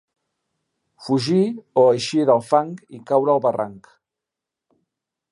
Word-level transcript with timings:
Fugir 1.07 1.41
o 1.81 1.83
eixir 1.89 2.25
del 2.29 2.41
fang 2.53 2.71
i 2.99 3.01
caure 3.11 3.35
al 3.35 3.43
barranc. 3.47 3.91